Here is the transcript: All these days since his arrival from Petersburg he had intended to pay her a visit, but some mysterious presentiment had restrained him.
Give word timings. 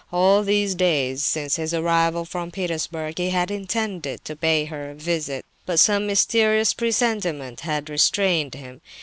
All 0.11 0.41
these 0.41 0.73
days 0.73 1.21
since 1.23 1.57
his 1.57 1.75
arrival 1.75 2.25
from 2.25 2.49
Petersburg 2.49 3.19
he 3.19 3.29
had 3.29 3.51
intended 3.51 4.25
to 4.25 4.35
pay 4.35 4.65
her 4.65 4.89
a 4.89 4.95
visit, 4.95 5.45
but 5.67 5.79
some 5.79 6.07
mysterious 6.07 6.73
presentiment 6.73 7.59
had 7.59 7.87
restrained 7.87 8.55
him. 8.55 8.81